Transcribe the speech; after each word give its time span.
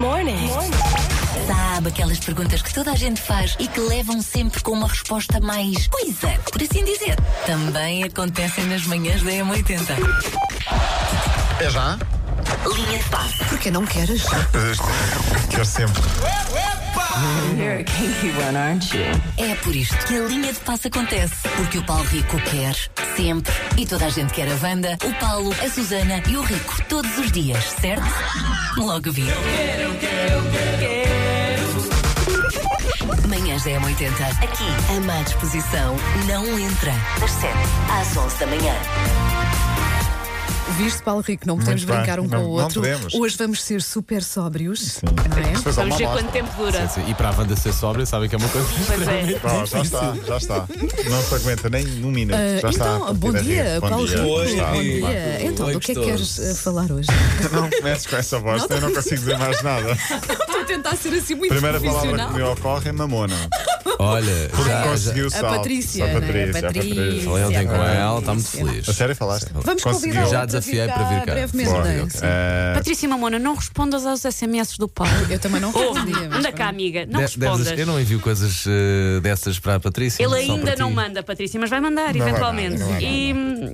Morning. 0.00 0.46
Sabe 1.44 1.88
aquelas 1.88 2.20
perguntas 2.20 2.62
que 2.62 2.72
toda 2.72 2.92
a 2.92 2.94
gente 2.94 3.20
faz 3.20 3.56
e 3.58 3.66
que 3.66 3.80
levam 3.80 4.22
sempre 4.22 4.62
com 4.62 4.70
uma 4.70 4.86
resposta 4.86 5.40
mais 5.40 5.88
coisa, 5.88 6.28
por 6.52 6.62
assim 6.62 6.84
dizer. 6.84 7.16
Também 7.44 8.04
acontecem 8.04 8.64
nas 8.66 8.86
manhãs 8.86 9.20
da 9.24 9.32
M80. 9.32 9.96
É 11.60 11.68
já? 11.68 11.98
Linha 12.74 12.98
de 12.98 13.04
passe. 13.08 13.44
Porque 13.48 13.70
não 13.70 13.84
queres? 13.86 14.22
Quero 15.50 15.64
sempre. 15.64 16.02
You're 17.56 17.80
a 17.80 17.84
kinky 17.84 18.30
one, 18.46 18.56
aren't 18.56 18.94
you? 18.94 19.02
É 19.38 19.54
por 19.56 19.74
isto 19.74 19.96
que 20.06 20.14
a 20.16 20.20
linha 20.20 20.52
de 20.52 20.60
passe 20.60 20.86
acontece. 20.86 21.34
Porque 21.56 21.78
o 21.78 21.84
Paulo 21.84 22.04
Rico 22.04 22.36
quer, 22.42 22.76
sempre. 23.16 23.52
E 23.76 23.86
toda 23.86 24.06
a 24.06 24.10
gente 24.10 24.32
quer 24.32 24.48
a 24.48 24.54
Wanda, 24.64 24.96
o 25.04 25.12
Paulo, 25.14 25.52
a 25.64 25.68
Susana 25.68 26.22
e 26.28 26.36
o 26.36 26.42
Rico, 26.42 26.80
todos 26.88 27.18
os 27.18 27.32
dias, 27.32 27.64
certo? 27.80 28.04
Logo 28.76 29.10
vi. 29.10 29.26
Manhãs 33.28 33.64
da 33.64 33.70
M80. 33.70 34.44
Aqui, 34.44 34.96
a 34.96 35.00
má 35.00 35.22
disposição 35.22 35.96
não 36.26 36.58
entra. 36.58 36.92
Das 37.18 37.30
7 37.32 37.52
às 38.00 38.16
11 38.16 38.36
da 38.38 38.46
manhã. 38.46 38.74
Viste, 40.76 41.02
Paulo 41.02 41.22
Rico, 41.22 41.44
não 41.46 41.56
podemos 41.58 41.82
Muito 41.82 41.88
bem. 41.92 41.96
brincar 42.02 42.20
um 42.20 42.28
com 42.28 42.34
Não- 42.36 42.44
o 42.44 42.56
não 42.56 42.62
outro. 42.64 42.80
podemos. 42.80 43.14
Hoje 43.14 43.36
vamos 43.36 43.62
ser 43.62 43.82
super 43.82 44.22
sóbrios. 44.22 44.80
Sim. 44.80 45.00
Não 45.28 45.36
é? 45.38 45.52
Vamos 45.54 45.74
ver 45.74 46.04
amostra. 46.04 46.06
quanto 46.08 46.30
tempo 46.32 46.50
dura. 46.56 46.88
Sim, 46.88 47.04
E 47.08 47.14
para 47.14 47.30
a 47.30 47.32
Wanda 47.32 47.56
ser 47.56 47.72
sóbria, 47.72 48.06
sabem 48.06 48.28
que 48.28 48.34
é 48.34 48.38
uma 48.38 48.48
coisa 48.48 48.68
Pois 48.86 49.08
é. 49.08 49.38
Bom, 49.42 49.66
já 49.66 49.80
está, 49.80 50.14
já 50.26 50.36
está. 50.36 50.66
Não 51.10 51.22
se 51.22 51.34
aguenta 51.34 51.70
nem 51.70 51.86
um 52.04 52.10
minuto. 52.10 52.36
Ah, 52.38 52.60
já 52.60 52.70
está. 52.70 52.96
então, 52.96 53.14
bom 53.14 53.32
Partida 53.32 53.42
dia. 53.54 53.78
Bom 53.80 53.88
Paulo 53.88 54.06
dia. 54.06 54.16
Rico. 54.16 54.28
Como 54.28 54.44
está? 54.44 54.64
Bom 54.70 54.78
Tudo 54.78 55.00
dia. 55.00 55.44
Então, 55.46 55.66
Oi, 55.66 55.72
do 55.72 55.80
que 55.80 55.92
é 55.92 55.94
que 55.94 56.00
queres 56.04 56.38
eh, 56.38 56.54
falar 56.54 56.92
hoje? 56.92 57.08
Não 57.52 57.70
comeces 57.70 58.06
com 58.06 58.16
essa 58.16 58.38
voz, 58.38 58.66
eu 58.68 58.80
não 58.80 58.92
consigo 58.92 59.16
dizer 59.16 59.38
mais 59.38 59.62
nada. 59.62 59.92
Estou 60.38 60.60
a 60.60 60.64
tentar 60.64 60.96
ser 60.96 61.14
assim 61.14 61.34
A 61.34 61.36
muito 61.36 61.52
primeira 61.52 61.80
palavra 61.80 62.26
que 62.26 62.32
me 62.34 62.42
ocorre 62.42 62.88
é 62.90 62.92
mamona. 62.92 63.34
Olha, 64.00 64.48
Porque 64.50 64.70
já, 64.70 64.82
já 64.84 64.88
conseguiu 64.90 65.26
A 65.26 65.30
salto. 65.30 65.56
Patrícia, 65.56 66.04
A 66.04 66.08
é? 66.08 66.14
Patrícia, 66.20 66.58
a 66.58 66.62
Patrícia. 66.62 67.22
Falei 67.24 67.44
ontem 67.44 67.66
com 67.66 67.74
ela, 67.74 68.18
está 68.20 68.34
muito 68.34 68.48
feliz. 68.48 68.88
A 68.88 68.92
sério 68.92 69.16
falaste? 69.16 69.50
Vamos 69.52 69.82
Conseguiu. 69.82 69.92
convidá-la 70.14 70.26
Já 70.30 70.36
para 70.38 70.46
desafiei 70.46 70.86
vir 70.86 70.92
para 70.94 71.04
vir 71.04 71.18
cá. 71.24 71.32
brevemente. 71.34 71.70
Boa. 71.70 71.84
não 71.84 71.90
é? 71.90 71.96
ok. 72.02 72.10
Sim. 72.10 72.18
Eh, 72.22 72.72
Patrícia 72.74 73.08
Mamona, 73.08 73.38
não 73.38 73.54
respondas 73.56 74.06
aos 74.06 74.20
SMS 74.22 74.76
do 74.78 74.88
Paulo. 74.88 75.12
Eu 75.28 75.38
também 75.38 75.60
não 75.60 75.68
Ouve, 75.74 76.00
respondia. 76.00 76.28
mas 76.28 76.38
anda 76.38 76.52
cá, 76.52 76.68
amiga, 76.68 77.06
não 77.06 77.14
De- 77.20 77.26
respondas. 77.26 77.78
eu 77.78 77.86
não 77.86 78.00
envio 78.00 78.20
coisas 78.20 78.64
eh, 78.66 79.20
dessas 79.20 79.58
para 79.58 79.74
a 79.76 79.80
Patrícia. 79.80 80.22
Ele 80.22 80.30
só 80.46 80.52
ainda 80.54 80.72
ti. 80.72 80.78
não 80.78 80.90
manda, 80.90 81.22
Patrícia, 81.22 81.58
mas 81.58 81.68
vai 81.70 81.80
mandar, 81.80 82.12
Não 82.14 82.20
vai 82.20 82.28
eventualmente. 82.28 82.78
nada, 82.78 82.84
não 82.84 82.92
vai 82.92 83.02
e 83.04 83.32
hum, 83.34 83.72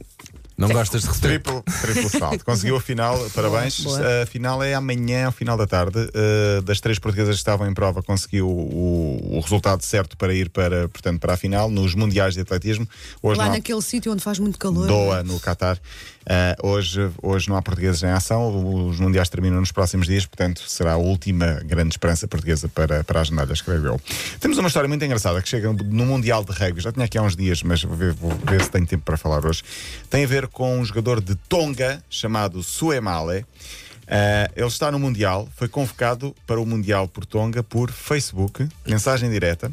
Não 0.68 0.74
gostas 0.74 1.02
de 1.02 1.08
receber? 1.08 1.40
Triplo, 1.40 1.64
triplo 1.80 2.10
salto. 2.10 2.44
Conseguiu 2.44 2.76
a 2.76 2.80
final, 2.80 3.18
parabéns. 3.34 3.80
boa. 3.80 4.22
A 4.22 4.26
final 4.26 4.62
é 4.62 4.74
amanhã, 4.74 5.26
ao 5.26 5.32
final 5.32 5.56
da 5.56 5.66
tarde. 5.66 5.98
Uh, 5.98 6.62
das 6.62 6.80
três 6.80 6.98
portuguesas 6.98 7.36
que 7.36 7.40
estavam 7.40 7.68
em 7.68 7.74
prova, 7.74 8.02
conseguiu 8.02 8.48
o, 8.48 9.36
o 9.36 9.40
resultado 9.40 9.82
certo 9.82 10.16
para 10.16 10.32
ir 10.34 10.48
para, 10.50 10.88
portanto, 10.88 11.20
para 11.20 11.34
a 11.34 11.36
final 11.36 11.70
nos 11.70 11.94
Mundiais 11.94 12.34
de 12.34 12.40
Atletismo. 12.40 12.88
Hoje 13.22 13.38
Lá 13.38 13.48
naquele 13.48 13.82
sítio 13.82 14.12
onde 14.12 14.22
faz 14.22 14.38
muito 14.38 14.58
calor. 14.58 14.86
Doha, 14.86 15.22
no 15.22 15.38
Qatar. 15.40 15.78
Uh, 16.24 16.66
hoje, 16.66 17.10
hoje 17.22 17.50
não 17.50 17.56
há 17.56 17.60
portugueses 17.60 18.02
em 18.02 18.08
ação, 18.08 18.88
os 18.88 18.98
mundiais 18.98 19.28
terminam 19.28 19.60
nos 19.60 19.70
próximos 19.70 20.06
dias, 20.06 20.24
portanto 20.24 20.62
será 20.66 20.94
a 20.94 20.96
última 20.96 21.60
grande 21.64 21.90
esperança 21.90 22.26
portuguesa 22.26 22.66
para, 22.66 23.04
para 23.04 23.20
as 23.20 23.28
medalhas, 23.28 23.60
creio 23.60 23.84
eu. 23.84 24.00
Temos 24.40 24.56
uma 24.56 24.68
história 24.68 24.88
muito 24.88 25.04
engraçada 25.04 25.42
que 25.42 25.48
chega 25.48 25.70
no 25.70 26.06
Mundial 26.06 26.42
de 26.42 26.52
Rugby, 26.52 26.80
já 26.80 26.90
tinha 26.90 27.04
aqui 27.04 27.18
há 27.18 27.22
uns 27.22 27.36
dias, 27.36 27.62
mas 27.62 27.82
vou 27.82 27.94
ver, 27.94 28.12
vou 28.14 28.30
ver 28.30 28.62
se 28.62 28.70
tenho 28.70 28.86
tempo 28.86 29.04
para 29.04 29.18
falar 29.18 29.44
hoje. 29.44 29.62
Tem 30.08 30.24
a 30.24 30.26
ver 30.26 30.48
com 30.48 30.78
um 30.78 30.84
jogador 30.84 31.20
de 31.20 31.34
Tonga 31.34 32.02
chamado 32.08 32.62
Suemale. 32.62 33.40
Uh, 34.04 34.52
ele 34.56 34.66
está 34.66 34.90
no 34.90 34.98
Mundial, 34.98 35.48
foi 35.56 35.68
convocado 35.68 36.34
para 36.46 36.60
o 36.60 36.64
Mundial 36.64 37.06
por 37.06 37.26
Tonga 37.26 37.62
por 37.62 37.90
Facebook, 37.90 38.66
mensagem 38.86 39.30
direta. 39.30 39.70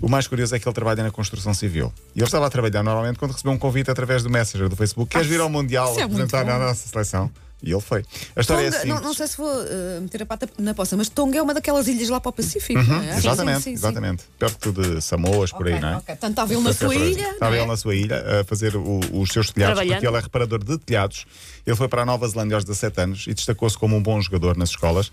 O 0.00 0.08
mais 0.08 0.26
curioso 0.26 0.54
é 0.54 0.58
que 0.58 0.68
ele 0.68 0.74
trabalha 0.74 1.02
na 1.02 1.10
construção 1.10 1.52
civil. 1.52 1.92
E 2.14 2.20
ele 2.20 2.26
estava 2.26 2.46
a 2.46 2.50
trabalhar 2.50 2.82
normalmente 2.82 3.18
quando 3.18 3.32
recebeu 3.32 3.52
um 3.52 3.58
convite 3.58 3.90
através 3.90 4.22
do 4.22 4.30
Messenger 4.30 4.68
do 4.68 4.76
Facebook. 4.76 5.10
Queres 5.10 5.26
vir 5.26 5.40
ao 5.40 5.48
Mundial 5.48 5.90
isso 5.90 6.00
é 6.00 6.06
muito 6.06 6.18
representar 6.18 6.44
bom. 6.44 6.62
a 6.62 6.66
nossa 6.68 6.88
seleção? 6.88 7.30
E 7.62 7.72
ele 7.72 7.80
foi. 7.80 8.04
A 8.36 8.40
história 8.40 8.70
Tonga, 8.70 8.76
é 8.76 8.78
não, 8.86 8.94
simples. 8.96 9.02
não 9.08 9.14
sei 9.14 9.26
se 9.26 9.36
vou 9.36 9.50
eh, 9.62 9.98
meter 10.00 10.22
a 10.22 10.26
pata 10.26 10.48
na 10.58 10.74
poça, 10.74 10.96
mas 10.96 11.08
Tonga 11.08 11.38
é 11.38 11.42
uma 11.42 11.52
daquelas 11.52 11.88
ilhas 11.88 12.08
lá 12.08 12.20
para 12.20 12.30
o 12.30 12.32
Pacífico. 12.32 12.80
não 12.80 12.96
é? 13.02 13.10
Uhum, 13.12 13.16
Exatamente, 13.18 13.56
Sim, 13.58 13.62
sim, 13.62 13.70
sim. 13.70 13.72
exatamente. 13.74 14.24
Perto 14.38 14.72
de 14.72 15.00
Samoas, 15.02 15.50
por 15.50 15.66
aí, 15.66 15.74
Ok, 15.74 15.82
não 15.82 15.88
é? 15.88 15.96
ok. 15.96 16.04
Portanto, 16.06 16.30
estava 16.30 16.54
ele 16.54 16.62
na 16.62 16.72
sua 16.72 16.94
ilha. 16.94 17.28
Estava 17.32 17.50
não 17.50 17.56
é? 17.56 17.60
ele 17.60 17.66
na 17.66 17.76
sua 17.76 17.94
ilha 17.96 18.40
a 18.40 18.44
fazer 18.44 18.76
o- 18.76 19.00
os 19.12 19.30
seus 19.30 19.50
telhados, 19.50 19.80
porque 19.84 20.06
ele 20.06 20.16
é 20.16 20.20
reparador 20.20 20.62
de 20.62 20.78
telhados. 20.78 21.26
Ele 21.66 21.76
foi 21.76 21.88
para 21.88 22.02
a 22.02 22.06
Nova 22.06 22.26
Zelândia 22.28 22.54
aos 22.56 22.64
17 22.64 23.00
anos 23.00 23.24
e 23.26 23.34
destacou-se 23.34 23.76
como 23.76 23.96
um 23.96 24.02
bom 24.02 24.20
jogador 24.20 24.56
nas 24.56 24.70
escolas. 24.70 25.10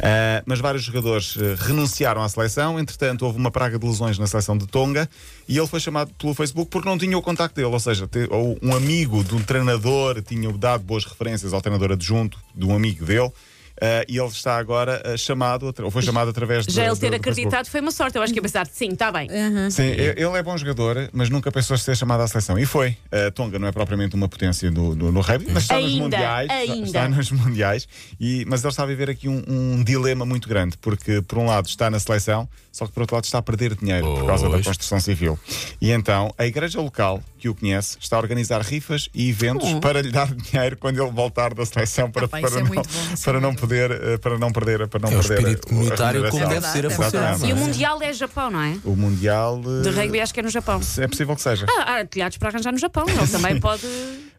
Ah, 0.00 0.42
mas 0.46 0.58
vários 0.60 0.82
jogadores 0.82 1.36
eh, 1.38 1.54
renunciaram 1.58 2.22
à 2.22 2.28
seleção. 2.28 2.78
Entretanto, 2.78 3.24
houve 3.24 3.38
uma 3.38 3.50
praga 3.50 3.78
de 3.78 3.86
lesões 3.86 4.18
na 4.18 4.26
seleção 4.26 4.58
de 4.58 4.66
Tonga 4.66 5.08
e 5.48 5.56
ele 5.56 5.66
foi 5.66 5.80
chamado 5.80 6.12
pelo 6.18 6.34
Facebook 6.34 6.70
porque 6.70 6.88
não 6.88 6.98
tinha 6.98 7.16
o 7.16 7.22
contacto 7.22 7.54
dele. 7.54 7.68
Ou 7.72 7.80
seja, 7.80 8.06
te- 8.06 8.28
ou 8.30 8.58
um 8.62 8.74
amigo 8.74 9.22
de 9.24 9.34
um 9.34 9.42
treinador 9.42 10.20
tinha 10.22 10.50
dado 10.52 10.82
boas 10.84 11.04
referências 11.04 11.52
ao 11.52 11.60
treinador 11.60 11.83
adjunto 11.92 12.38
de 12.54 12.64
um 12.64 12.74
amigo 12.74 13.04
dele. 13.04 13.32
Ah, 13.80 14.04
e 14.08 14.16
ele 14.18 14.28
está 14.28 14.56
agora 14.56 15.02
ah, 15.04 15.16
chamado, 15.16 15.72
ou 15.82 15.90
foi 15.90 16.02
chamado 16.02 16.30
através 16.30 16.66
de. 16.66 16.72
já 16.74 16.86
ele 16.86 16.96
ter 16.96 17.10
do 17.10 17.16
acreditado 17.16 17.66
foi 17.68 17.80
uma 17.80 17.90
sorte. 17.90 18.16
Eu 18.16 18.22
acho 18.22 18.32
que 18.32 18.38
ia 18.38 18.42
pensar, 18.42 18.66
sim, 18.66 18.90
está 18.90 19.10
bem. 19.10 19.28
Sim, 19.70 19.82
e- 19.88 20.14
ele 20.16 20.36
é 20.38 20.42
bom 20.42 20.56
jogador, 20.56 21.08
mas 21.12 21.28
nunca 21.30 21.50
pensou 21.50 21.76
ser 21.76 21.96
chamado 21.96 22.22
à 22.22 22.28
seleção. 22.28 22.58
E 22.58 22.64
foi. 22.66 22.96
A 23.10 23.30
Tonga 23.30 23.58
não 23.58 23.68
é 23.68 23.72
propriamente 23.72 24.14
uma 24.14 24.28
potência 24.28 24.70
no, 24.70 24.94
no, 24.94 25.10
no 25.12 25.20
rugby, 25.20 25.50
mas 25.52 25.64
está 25.64 25.76
nos 25.80 25.84
Ainda, 25.90 26.02
mundiais. 26.04 26.50
está- 26.50 26.72
ainda. 26.72 26.86
Está 26.86 27.08
nos 27.08 27.30
mundiais. 27.30 27.88
E, 28.20 28.44
mas 28.46 28.62
ele 28.62 28.70
está 28.70 28.82
a 28.82 28.86
viver 28.86 29.10
aqui 29.10 29.28
um, 29.28 29.42
um 29.48 29.82
dilema 29.84 30.24
muito 30.24 30.48
grande, 30.48 30.76
porque 30.78 31.20
por 31.22 31.38
um 31.38 31.46
lado 31.46 31.66
está 31.66 31.90
na 31.90 31.98
seleção, 31.98 32.48
só 32.72 32.86
que 32.86 32.92
por 32.92 33.00
outro 33.02 33.16
lado 33.16 33.24
está 33.24 33.38
a 33.38 33.42
perder 33.42 33.74
dinheiro 33.74 34.04
por 34.14 34.26
causa 34.26 34.48
da 34.48 34.60
construção 34.62 34.98
civil. 35.00 35.38
E 35.80 35.90
então 35.90 36.32
a 36.38 36.46
igreja 36.46 36.80
local 36.80 37.22
que 37.38 37.48
o 37.48 37.54
conhece 37.54 37.98
está 38.00 38.16
a 38.16 38.20
organizar 38.20 38.60
rifas 38.62 39.08
e 39.14 39.28
eventos 39.28 39.72
para 39.74 40.00
lhe 40.00 40.10
dar 40.10 40.32
dinheiro 40.34 40.76
quando 40.76 41.00
ele 41.02 41.10
voltar 41.10 41.52
da 41.54 41.64
seleção 41.66 42.10
para, 42.10 42.24
Ah, 42.24 42.28
para, 42.28 42.40
é 42.40 42.62
não, 42.62 42.74
é 42.74 42.82
para 43.24 43.40
não 43.40 43.54
poder 43.66 43.90
eh, 43.90 44.18
para 44.18 44.38
não 44.38 44.52
perder 44.52 44.86
para 44.88 45.00
não 45.00 45.08
É 45.10 45.18
o 45.18 45.20
perder 45.20 45.38
espírito 45.38 45.64
a- 45.64 45.66
a 45.66 45.68
comunitário 45.74 46.20
como 46.30 46.38
remuneração. 46.38 46.60
deve 46.60 46.72
ser 46.72 46.84
a 46.84 46.88
É 46.88 46.90
funcionar. 47.04 47.30
verdade. 47.32 47.46
E 47.50 47.52
o 47.52 47.56
é? 47.56 47.60
Mundial 47.60 48.02
é 48.02 48.12
Japão, 48.12 48.50
não 48.50 48.60
é? 48.62 48.76
O 48.84 48.96
mundial 48.96 49.60
eh, 49.64 49.82
De 49.82 49.90
rugby 49.90 50.20
acho 50.20 50.32
que 50.34 50.40
é 50.40 50.42
no 50.42 50.48
Japão. 50.50 50.80
é 50.98 51.06
possível 51.08 51.34
que 51.36 51.42
seja. 51.42 51.66
Ah, 51.68 52.00
há 52.00 52.04
telhados 52.04 52.38
para 52.38 52.48
arranjar 52.50 52.72
no 52.72 52.78
Japão. 52.78 53.04
Ele 53.08 53.26
também 53.28 53.58
pode. 53.60 53.82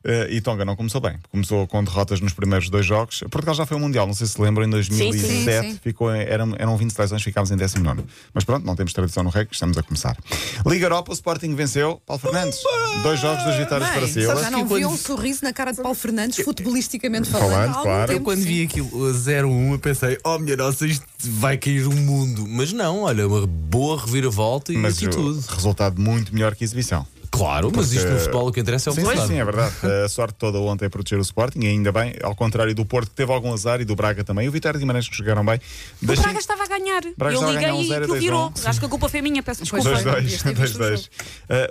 Eh, 0.08 0.28
e 0.36 0.42
Tonga 0.42 0.64
não 0.64 0.76
começou 0.76 1.02
bem. 1.02 1.16
Começou 1.32 1.66
com 1.66 1.84
derrotas 1.84 2.22
nos 2.22 2.32
primeiros 2.32 2.70
dois 2.70 2.86
jogos. 2.86 3.22
Portugal 3.32 3.56
já 3.56 3.66
foi 3.66 3.74
ao 3.76 3.82
Mundial, 3.82 4.06
não 4.06 4.14
sei 4.14 4.28
se 4.28 4.40
lembram, 4.40 4.64
em 4.64 4.70
2007 4.70 5.66
Sim, 5.68 5.72
sim. 5.74 5.80
Ficou 5.82 6.14
em- 6.16 6.22
eram, 6.22 6.54
eram 6.60 6.78
20 6.78 6.92
seleções, 6.92 7.24
ficámos 7.24 7.50
em 7.50 7.58
19. 7.58 8.04
Mas 8.32 8.44
pronto, 8.44 8.64
não 8.66 8.76
temos 8.76 8.94
tradição 8.94 9.24
no 9.24 9.32
rugby, 9.32 9.50
estamos 9.54 9.76
a 9.80 9.82
começar. 9.82 10.16
Liga 10.64 10.86
Europa, 10.86 11.10
o 11.12 11.14
Sporting 11.16 11.56
venceu. 11.56 12.00
Paulo 12.06 12.22
Fernandes, 12.22 12.60
dois 13.02 13.20
jogos, 13.20 13.44
duas 13.44 13.56
vitórias 13.58 13.90
para 13.90 14.02
Bem, 14.02 14.10
Sila. 14.14 14.36
só 14.36 14.42
já 14.44 14.52
não 14.52 14.68
quando- 14.68 14.78
vi 14.80 14.86
um 14.86 14.96
sorriso 14.96 15.40
na 15.44 15.52
cara 15.52 15.72
de 15.72 15.82
Paulo 15.82 15.98
Fernandes, 15.98 16.38
futebolisticamente 16.46 17.28
falando. 17.28 17.50
Falando, 17.74 17.82
claro. 17.82 18.12
Eu 18.14 18.22
quando 18.22 18.40
sim. 18.42 18.46
vi 18.46 18.64
aquilo 18.64 19.08
a 19.10 19.12
0-1, 19.14 19.72
eu 19.72 19.80
pensei, 19.80 20.20
oh 20.24 20.38
minha 20.38 20.56
nossa, 20.56 20.86
isto 20.86 21.04
vai 21.18 21.58
cair 21.58 21.88
o 21.88 21.92
mundo. 21.92 22.46
Mas 22.48 22.72
não, 22.72 23.02
olha, 23.02 23.28
uma 23.28 23.48
boa 23.48 24.00
reviravolta 24.00 24.72
e 24.72 24.78
Mas 24.78 24.98
atitude. 24.98 25.40
o 25.48 25.54
resultado 25.56 26.00
muito 26.00 26.32
melhor 26.32 26.54
que 26.54 26.64
a 26.64 26.66
exibição. 26.66 27.08
Claro, 27.38 27.72
mas 27.76 27.88
Porque- 27.88 28.00
isto 28.00 28.12
no 28.12 28.20
futebol 28.20 28.48
o 28.48 28.52
que 28.52 28.60
interessa 28.60 28.90
é 28.90 28.92
o 28.92 28.96
Sim, 28.96 29.02
resultado. 29.02 29.28
sim, 29.28 29.34
sim, 29.34 29.40
é 29.40 29.46
verdade. 29.46 29.74
A 30.06 30.10
sorte 30.10 30.36
toda 30.38 30.58
ontem 30.60 30.86
é 30.86 30.90
proteger 30.90 31.20
o 31.20 31.22
Sporting, 31.22 31.60
e 31.62 31.68
ainda 31.68 31.92
bem, 31.92 32.14
ao 32.24 32.36
contrário 32.36 32.74
do 32.74 32.86
Porto, 32.86 33.10
que 33.10 33.16
teve 33.16 33.32
algum 33.32 33.54
azar, 33.54 33.82
e 33.82 33.86
do 33.86 33.96
Braga 33.96 34.24
também. 34.24 34.48
O 34.48 34.52
Vitória 34.52 34.78
de 34.78 34.84
Guimarães 34.84 35.08
que 35.10 35.16
jogaram 35.16 35.44
bem. 35.46 35.60
O 36.02 36.06
Braga 36.06 36.40
estava 36.40 36.64
a 36.64 36.68
ganhar. 36.68 37.02
Braga 37.18 37.36
eu 37.36 37.42
liguei 37.42 37.56
ganhar 37.62 37.76
um 37.76 37.82
e 37.82 37.88
zero, 37.88 37.96
aquilo 38.04 38.08
dois, 38.14 38.24
virou. 38.24 38.48
um. 38.48 38.70
Acho 38.70 38.80
que 38.80 38.86
a 38.86 38.90
culpa 38.90 39.10
foi 39.10 39.22
minha, 39.22 39.44
peço 39.44 39.62
desculpa. 39.64 39.84
Pois 39.90 40.04
Dois, 40.04 40.04
foi. 40.04 40.12
dois, 40.22 40.24
Devias 40.24 40.44
ter 40.44 40.54
dois, 40.54 40.70
visto 40.70 40.76
o 40.76 40.88
dois. 40.88 41.06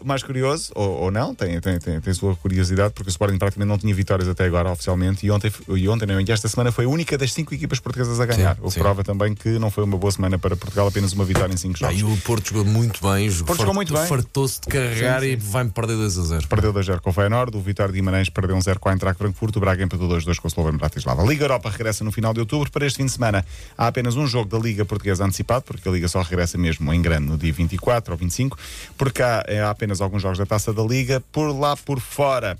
Uh, 0.00 0.06
mais 0.06 0.22
curioso, 0.22 0.72
ou, 0.74 0.88
ou 1.04 1.10
não, 1.10 1.34
tem, 1.34 1.58
tem, 1.60 1.78
tem, 1.78 2.00
tem 2.00 2.14
sua 2.14 2.34
curiosidade, 2.36 2.92
porque 2.94 3.08
o 3.08 3.12
Sporting 3.12 3.38
praticamente 3.38 3.68
não 3.68 3.78
tinha 3.78 3.94
vitórias 3.94 4.28
até 4.28 4.44
agora 4.44 4.70
oficialmente, 4.70 5.24
e 5.26 5.30
ontem, 5.30 5.50
e 5.68 5.88
ontem 5.88 6.06
não, 6.06 6.20
e 6.20 6.30
esta 6.30 6.48
semana 6.48 6.70
foi 6.72 6.84
a 6.84 6.88
única 6.88 7.16
das 7.16 7.32
cinco 7.32 7.54
equipas 7.54 7.78
portuguesas 7.80 8.20
a 8.20 8.26
ganhar. 8.26 8.54
Sim, 8.56 8.60
o 8.64 8.70
que 8.70 8.78
prova 8.78 9.02
também 9.04 9.34
que 9.34 9.58
não 9.58 9.70
foi 9.70 9.84
uma 9.84 9.96
boa 9.96 10.10
semana 10.12 10.38
para 10.38 10.56
Portugal, 10.56 10.88
apenas 10.88 11.12
uma 11.12 11.24
vitória 11.24 11.52
em 11.52 11.56
cinco 11.56 11.74
Ah, 11.84 11.90
jogos. 11.92 12.00
e 12.00 12.04
o 12.04 12.16
Porto 12.22 12.48
jogou 12.48 12.64
muito 12.64 13.00
bem, 13.02 13.28
jogou 13.30 13.54
jogou 13.56 13.74
muito 13.74 13.92
bem. 13.92 14.06
fartou-se 14.06 14.60
de 14.60 14.66
carregar 14.68 15.20
Sim, 15.20 15.26
sim. 15.28 15.32
e 15.32 15.36
vai-me 15.54 15.70
perder 15.70 15.96
2 15.96 16.18
a 16.18 16.22
0. 16.22 16.48
Perdeu 16.48 16.74
2-0 16.74 17.00
com 17.00 17.10
o 17.10 17.12
Feyenoord, 17.12 17.56
o 17.56 17.60
Vitória 17.60 17.92
de 17.92 17.98
Guimarães 18.00 18.28
perdeu 18.28 18.56
1-0 18.56 18.76
com 18.78 18.88
a 18.88 18.92
Eintracht 18.92 19.16
Frankfurt, 19.16 19.54
o 19.54 19.60
Braga 19.60 19.84
empatou 19.84 20.08
2-2 20.08 20.40
com 20.40 20.48
o 20.48 20.50
Slovan 20.50 20.76
Bratislava. 20.76 21.22
A 21.22 21.24
Liga 21.24 21.44
Europa 21.44 21.70
regressa 21.70 22.02
no 22.02 22.10
final 22.10 22.34
de 22.34 22.40
outubro. 22.40 22.68
Para 22.72 22.84
este 22.84 22.96
fim 22.96 23.06
de 23.06 23.12
semana 23.12 23.46
há 23.78 23.86
apenas 23.86 24.16
um 24.16 24.26
jogo 24.26 24.50
da 24.50 24.58
Liga 24.58 24.84
Portuguesa 24.84 25.24
antecipado, 25.24 25.62
porque 25.62 25.88
a 25.88 25.92
Liga 25.92 26.08
só 26.08 26.20
regressa 26.22 26.58
mesmo 26.58 26.92
em 26.92 27.00
grande 27.00 27.28
no 27.28 27.38
dia 27.38 27.52
24 27.52 28.12
ou 28.12 28.18
25. 28.18 28.58
Por 28.98 29.12
cá 29.12 29.44
eh, 29.46 29.60
há 29.60 29.70
apenas 29.70 30.00
alguns 30.00 30.22
jogos 30.22 30.38
da 30.38 30.44
Taça 30.44 30.72
da 30.72 30.82
Liga. 30.82 31.22
Por 31.30 31.56
lá 31.56 31.76
por 31.76 32.00
fora. 32.00 32.58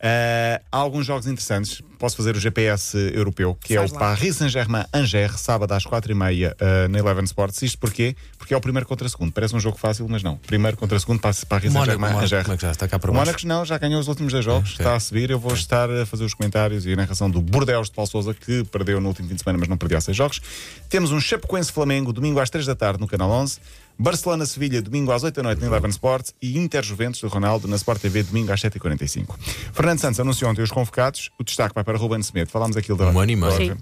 eh, 0.00 0.62
há 0.72 0.76
alguns 0.78 1.04
jogos 1.04 1.26
interessantes. 1.26 1.82
Posso 2.00 2.16
fazer 2.16 2.34
o 2.34 2.40
GPS 2.40 2.96
europeu, 3.14 3.56
que 3.60 3.74
Faz 3.76 3.90
é 3.90 3.94
o 3.94 3.94
lá. 3.94 4.00
Paris 4.00 4.36
Saint-Germain 4.36 4.84
Angers, 4.92 5.38
sábado 5.40 5.70
às 5.72 5.84
4h30 5.84 6.52
uh, 6.54 6.88
na 6.88 6.98
Eleven 6.98 7.24
Sports. 7.24 7.62
Isto 7.62 7.78
porquê? 7.78 8.16
Porque 8.38 8.52
é 8.54 8.56
o 8.56 8.60
primeiro 8.60 8.86
contra 8.88 9.08
segundo. 9.08 9.30
Parece 9.32 9.54
um 9.54 9.60
jogo 9.60 9.78
fácil, 9.78 10.06
mas 10.08 10.22
não. 10.22 10.36
Primeiro 10.38 10.76
contra 10.76 10.98
segundo, 10.98 11.20
Paris 11.20 11.44
Mónaco, 11.46 11.72
Saint-Germain 11.72 11.98
Mónaco, 12.14 12.24
Angers. 12.24 12.42
como 12.42 12.54
é 12.54 12.56
que 12.56 12.62
já 12.62 12.70
está 12.72 12.88
cá 12.88 12.98
para 12.98 13.10
O 13.10 13.14
baixo? 13.14 13.26
Mónaco 13.26 13.46
não, 13.46 13.64
já 13.64 13.78
ganhou 13.78 14.00
os 14.00 14.08
últimos 14.08 14.32
dois 14.32 14.44
jogos, 14.44 14.72
Ok. 14.72 14.84
está 14.84 14.96
a 14.96 15.00
subir. 15.00 15.30
Eu 15.30 15.38
vou 15.38 15.52
estar 15.54 15.88
a 15.90 16.06
fazer 16.06 16.24
os 16.24 16.34
comentários 16.34 16.86
e 16.86 16.92
a 16.92 16.96
narração 16.96 17.30
do 17.30 17.40
Bordeaux 17.40 17.88
de 17.88 17.94
Paulo 17.94 18.10
Souza, 18.10 18.32
que 18.34 18.64
perdeu 18.64 19.00
no 19.00 19.08
último 19.08 19.28
fim 19.28 19.34
de 19.34 19.42
semana, 19.42 19.58
mas 19.58 19.68
não 19.68 19.76
perdeu 19.76 19.98
há 19.98 20.00
seis 20.00 20.16
jogos. 20.16 20.40
Temos 20.88 21.12
um 21.12 21.20
Chapecoense 21.20 21.70
Flamengo, 21.70 22.12
domingo 22.12 22.40
às 22.40 22.48
3 22.50 22.64
da 22.66 22.74
tarde 22.74 22.98
no 22.98 23.06
Canal 23.06 23.30
11. 23.30 23.58
Barcelona-Sevilha, 23.98 24.80
domingo 24.80 25.12
às 25.12 25.22
8 25.22 25.34
da 25.36 25.42
noite 25.42 25.60
na 25.60 25.66
Eleven 25.66 25.90
Sports. 25.90 26.34
E 26.40 26.56
Inter-Juventus 26.58 27.20
do 27.20 27.28
Ronaldo 27.28 27.68
na 27.68 27.76
Sport 27.76 28.00
TV, 28.00 28.22
domingo 28.22 28.50
às 28.50 28.60
7h45. 28.62 29.34
Fernando 29.74 29.98
Santos 30.00 30.18
anunciou 30.18 30.50
ontem 30.50 30.62
os 30.62 30.70
convocados. 30.70 31.30
O 31.38 31.44
destaque 31.44 31.74
vai 31.74 31.84
para 31.84 31.89
Ruben 31.98 32.22
Semedo. 32.22 32.50
Falámos 32.50 32.76
aquilo 32.76 32.96
da. 32.98 33.10
Um 33.10 33.18
ano 33.20 33.32
e 33.32 33.36
meio. 33.36 33.78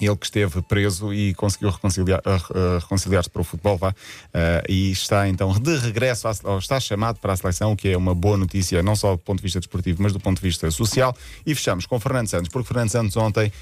ele 0.00 0.16
que 0.16 0.26
esteve 0.26 0.60
preso 0.62 1.14
e 1.14 1.32
conseguiu 1.34 1.70
reconciliar- 1.70 2.20
ah, 2.26 2.36
ah, 2.54 2.78
reconciliar-se 2.80 3.30
para 3.30 3.40
o 3.40 3.44
futebol, 3.44 3.78
vá, 3.78 3.94
ah, 4.34 4.62
e 4.68 4.90
está 4.90 5.28
então 5.28 5.52
de 5.58 5.76
regresso, 5.78 6.26
à, 6.28 6.34
ou 6.44 6.58
está 6.58 6.80
chamado 6.80 7.20
para 7.20 7.32
a 7.32 7.36
seleção, 7.36 7.72
o 7.72 7.76
que 7.76 7.88
é 7.88 7.96
uma 7.96 8.12
boa 8.14 8.36
notícia, 8.36 8.82
não 8.82 8.96
só 8.96 9.12
do 9.12 9.18
ponto 9.18 9.38
de 9.38 9.44
vista 9.44 9.60
desportivo, 9.60 10.02
mas 10.02 10.12
do 10.12 10.18
ponto 10.18 10.38
de 10.38 10.42
vista 10.42 10.68
social. 10.72 11.16
E 11.46 11.54
fechamos 11.54 11.86
com 11.86 11.98
Fernando 12.00 12.26
Santos, 12.28 12.48
porque 12.48 12.66
Fernando 12.66 12.90
Santos 12.90 13.16
ontem 13.16 13.52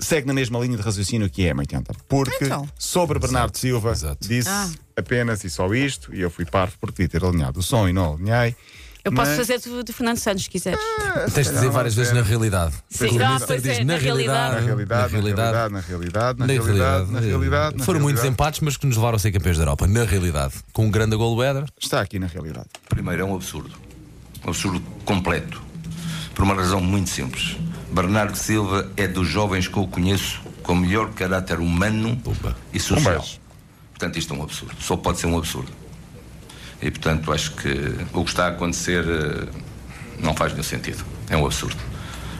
segue 0.00 0.26
na 0.26 0.32
mesma 0.32 0.58
linha 0.60 0.76
de 0.76 0.82
raciocínio 0.82 1.28
que 1.28 1.46
é 1.46 1.52
M80. 1.52 1.94
Porque 2.08 2.44
Então. 2.46 2.68
sobre 2.78 3.18
Bernardo 3.18 3.56
Silva 3.56 3.90
exato. 3.90 4.26
disse 4.26 4.48
Ah. 4.48 4.70
apenas 4.96 5.42
e 5.44 5.50
só 5.50 5.72
isto, 5.74 6.14
e 6.14 6.20
eu 6.20 6.30
fui 6.30 6.44
parvo 6.44 6.74
por 6.80 6.90
devia 6.92 7.08
ter 7.08 7.24
alinhado 7.24 7.60
o 7.60 7.62
som 7.62 7.88
e 7.88 7.92
não 7.92 8.14
alinhei. 8.14 8.54
Eu 9.04 9.12
posso 9.12 9.30
mas- 9.30 9.36
fazer 9.38 9.58
do, 9.60 9.82
do 9.84 9.92
Fernando 9.92 10.18
Santos, 10.18 10.44
se 10.44 10.50
quiseres. 10.50 10.78
Tens 11.32 11.46
de 11.48 11.54
dizer 11.54 11.70
várias 11.70 11.94
vezes 11.94 12.12
na 12.12 12.22
realidade. 12.22 12.74
Sim. 12.90 13.18
Ah, 13.22 13.38
pois 13.46 13.64
é, 13.64 13.76
diz 13.76 13.86
na 13.86 13.96
realidade. 13.96 14.54
Na 14.54 14.60
realidade, 14.60 15.12
na 15.12 15.18
realidade, 15.18 15.72
na 15.72 15.80
realidade, 15.80 16.38
na 16.38 16.46
realidade, 16.46 17.10
na 17.12 17.20
realidade. 17.20 17.76
na 17.76 17.84
Foram 17.84 18.00
muitos 18.00 18.22
realidade. 18.22 18.28
empates, 18.28 18.60
mas 18.60 18.76
que 18.76 18.86
nos 18.86 18.96
levaram 18.96 19.16
a 19.16 19.18
ser 19.18 19.32
campeões 19.32 19.56
da 19.56 19.62
Europa. 19.62 19.86
Na 19.86 20.04
realidade. 20.04 20.54
Com 20.72 20.86
um 20.86 20.90
grande 20.90 21.16
gol 21.16 21.34
do 21.36 21.42
Éder. 21.42 21.64
Está 21.80 22.00
aqui 22.00 22.18
na 22.18 22.26
realidade. 22.26 22.66
Primeiro, 22.88 23.22
é 23.22 23.24
um 23.24 23.34
absurdo. 23.34 23.70
Um 24.44 24.48
absurdo 24.50 24.80
completo. 25.04 25.62
Por 26.34 26.44
uma 26.44 26.54
razão 26.54 26.80
muito 26.80 27.10
simples. 27.10 27.56
Bernardo 27.92 28.36
Silva 28.36 28.90
é 28.96 29.08
dos 29.08 29.26
jovens 29.26 29.66
que 29.66 29.76
eu 29.76 29.86
conheço 29.86 30.40
com 30.62 30.72
o 30.72 30.76
melhor 30.76 31.10
caráter 31.10 31.58
humano 31.58 32.20
e 32.72 32.78
social. 32.78 33.24
Um 33.24 33.88
portanto, 33.90 34.18
isto 34.18 34.34
é 34.34 34.36
um 34.36 34.42
absurdo. 34.42 34.74
Só 34.80 34.96
pode 34.96 35.18
ser 35.18 35.26
um 35.26 35.38
absurdo. 35.38 35.72
E, 36.80 36.90
portanto, 36.90 37.32
acho 37.32 37.52
que 37.52 37.68
o 38.12 38.24
que 38.24 38.30
está 38.30 38.46
a 38.46 38.48
acontecer 38.50 39.04
eh, 39.04 39.48
não 40.20 40.34
faz 40.34 40.52
nenhum 40.52 40.64
sentido. 40.64 41.04
É 41.28 41.36
um 41.36 41.44
absurdo. 41.44 41.76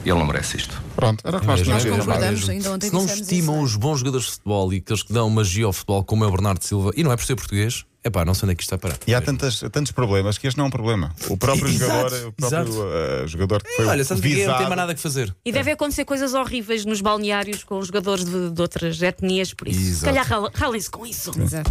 E 0.05 0.11
ele 0.11 0.19
não 0.19 0.26
merece 0.26 0.56
isto. 0.56 0.81
Pronto, 0.94 1.26
era 1.26 1.37
o 1.37 1.40
que 1.40 1.46
nós 1.46 1.61
tínhamos 1.61 1.82
Se 1.82 2.93
não 2.93 3.05
estimam 3.05 3.55
isso, 3.56 3.61
é? 3.62 3.64
os 3.64 3.76
bons 3.76 3.99
jogadores 3.99 4.26
de 4.26 4.32
futebol 4.32 4.73
e 4.73 4.76
aqueles 4.79 5.02
que 5.02 5.12
dão 5.12 5.29
magia 5.29 5.67
ao 5.67 5.73
futebol, 5.73 6.05
como 6.05 6.25
é 6.25 6.29
o 6.29 6.31
Bernardo 6.31 6.62
Silva, 6.64 6.93
e 6.96 7.02
não 7.02 7.12
é 7.12 7.17
por 7.17 7.25
ser 7.25 7.35
português, 7.35 7.85
é 8.05 8.08
pá, 8.08 8.25
não 8.25 8.32
sei 8.32 8.46
onde 8.46 8.52
é 8.52 8.55
que 8.55 8.62
isto 8.62 8.73
está 8.75 8.79
parar. 8.88 8.99
E 9.06 9.14
há 9.14 9.20
tantas, 9.20 9.58
tantos 9.73 9.90
problemas 9.93 10.38
que 10.38 10.46
este 10.46 10.56
não 10.56 10.64
é 10.67 10.69
um 10.69 10.70
problema. 10.70 11.12
O 11.29 11.37
próprio 11.37 11.67
Exato, 11.69 12.11
jogador, 12.11 12.29
o 12.29 12.32
próprio 12.32 12.93
eh, 12.93 13.26
jogador 13.26 13.62
que 13.62 13.70
foi 13.76 13.87
Olha, 13.87 14.02
ninguém 14.05 14.14
não 14.17 14.20
tem 14.23 14.34
visado, 14.37 14.62
mais 14.62 14.76
nada 14.76 14.94
que 14.94 15.00
fazer. 15.00 15.37
E 15.44 15.50
deve 15.52 15.73
acontecer 15.73 16.05
coisas 16.05 16.32
horríveis 16.32 16.84
nos 16.84 17.00
balneários 17.00 17.64
com 17.64 17.79
os 17.79 17.88
jogadores 17.88 18.25
de, 18.25 18.50
de 18.50 18.62
outras 18.62 19.02
etnias, 19.02 19.52
por 19.52 19.67
isso. 19.69 19.81
Se 19.81 19.88
Exato. 19.88 20.05
calhar 20.06 20.26
rala- 20.26 20.50
ralem-se 20.55 20.88
com 20.91 21.05
isso. 21.05 21.32
Exato. 21.41 21.70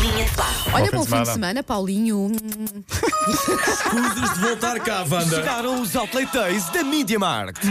Linha 0.00 0.24
de. 0.24 0.74
Olha, 0.74 0.90
fim 0.90 0.96
bom 0.96 1.04
de 1.04 1.08
fim 1.10 1.22
de 1.22 1.28
semana. 1.28 1.62
Paulinho. 1.62 2.32
Escusas 3.28 4.34
de 4.34 4.40
voltar 4.40 4.80
cá, 4.80 5.04
Wanda. 5.08 5.36
Chegaram 5.36 5.80
os 5.80 5.94
Outlet 5.94 6.32
Days 6.32 6.64
da 6.70 6.82
Media 6.82 7.18
Markt. 7.18 7.66